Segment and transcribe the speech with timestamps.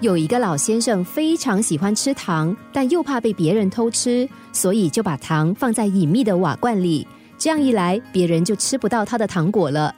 [0.00, 7.04] 有一个老先生非常喜欢吃糖，但又怕被别人偷吃，所以就把糖放在隐秘的瓦罐里。
[7.36, 9.92] 这样一来，别人就吃不到他的糖果了。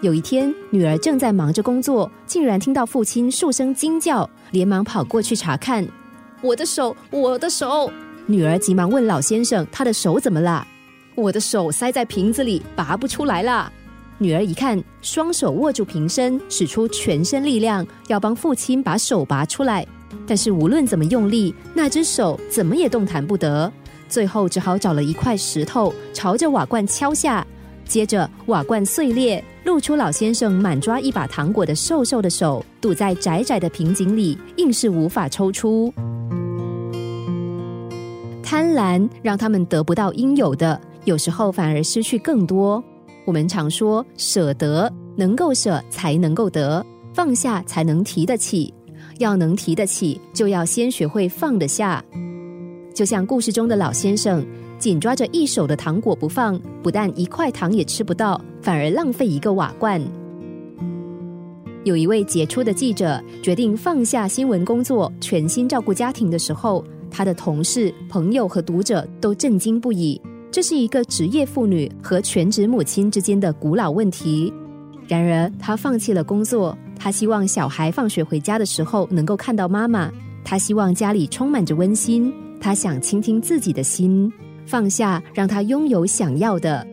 [0.00, 5.86] 有一天，女儿正在忙着工作，竟然听到父亲数声惊叫，连忙跑过去查看。
[6.40, 7.88] 我的手，我的手！
[8.26, 10.66] 女儿急忙问老先生：“他的手怎么了？”
[11.14, 13.72] 我的手塞在瓶子里，拔不出来了。
[14.18, 19.86] 女儿一看，双手握住瓶身，使出全身力量，要帮父亲把手拔出来。
[20.26, 23.70] 但是无论怎么用力，那只手怎么也动弹不得。
[24.08, 27.44] 最后只好找了一块石头，朝着瓦罐敲下。
[27.84, 35.92] 接着瓦罐碎裂，露出老先生满抓一把糖果的瘦瘦的手，堵在窄窄的瓶颈里，硬是无法抽出。
[38.42, 42.82] 贪婪让他们得不到应有的，有时候反而失去更多。
[43.24, 48.72] 我们常说舍得，能够舍才能够得，放下才能提得起。
[49.18, 52.04] 要能提得起，就要先学会放得下。
[52.92, 54.44] 就像故事中的老先生，
[54.78, 60.02] 紧抓着一手的糖果不放，不但一块糖也吃不到，反而浪费一个瓦罐。
[61.84, 70.20] 有一位杰出的记者决定放下新闻工作，全心照顾家庭的时候，他的同事、朋友和读者都震惊不已。
[70.54, 74.52] 这是一个职业妇女和全职母亲之间的古老问题。
[75.08, 80.08] 然而，她放弃了工作，她希望小孩放学回家的时候能够看到妈妈，
[80.44, 84.32] 她希望家里充满着温馨，她想倾听自己的心，
[84.64, 86.86] 放下让她拥有想要的。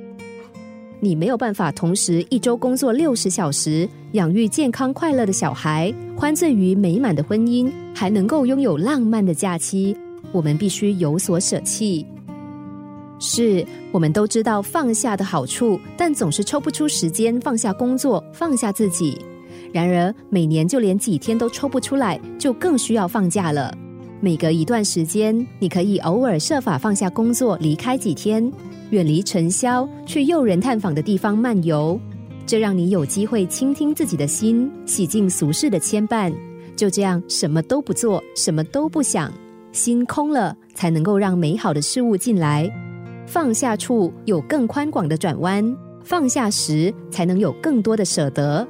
[1.00, 9.96] 你没有办法同时一周工作六十小时，养育健康快乐的小孩，欢醉于美满的婚姻，还能够拥有浪漫的假期。
[10.32, 12.04] 我们必须有所舍弃。
[13.22, 19.18] 是我们都知道放下的好处，但总是抽不出时间放下工作，放下自己。
[19.72, 23.74] 然而，每年就连几天都抽不出来，就更需要放假了。
[24.20, 28.52] 每隔一段时间，你可以偶尔设法放下工作，离开几天，
[28.90, 32.00] 远离尘嚣，去诱人探访的地方漫游。
[32.46, 36.34] 这让你有机会倾听自己的心，洗净俗世的牵绊。
[36.76, 39.32] 就这样，什么都不做，什么都不想，
[39.72, 42.70] 心空了，才能够让美好的事物进来。
[43.26, 48.68] 放下处有更宽广的转弯，放下时才能有更多的舍得。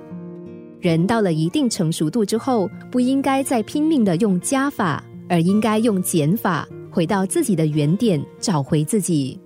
[0.80, 9.40] 人到了一定成熟度之后，不应该再拼命的用加法，而应该用减法，回到自己的原点，找回自己。